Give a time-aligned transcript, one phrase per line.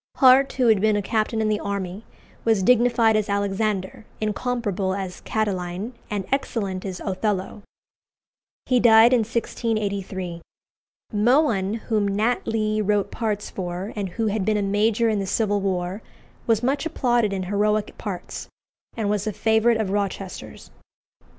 [0.15, 2.05] Hart, who had been a captain in the army,
[2.43, 7.61] was dignified as Alexander, incomparable as Catiline, and excellent as Othello.
[8.65, 10.41] He died in 1683.
[11.13, 15.27] Mohun, whom Nat Lee wrote parts for, and who had been a major in the
[15.27, 16.01] Civil War,
[16.47, 18.47] was much applauded in heroic parts,
[18.97, 20.71] and was a favourite of Rochester's.